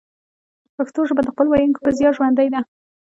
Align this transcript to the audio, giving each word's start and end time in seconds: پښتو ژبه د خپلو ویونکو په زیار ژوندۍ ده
پښتو 0.77 0.99
ژبه 1.09 1.21
د 1.23 1.27
خپلو 1.33 1.49
ویونکو 1.51 1.83
په 1.85 1.89
زیار 1.97 2.13
ژوندۍ 2.17 2.47
ده 2.53 2.61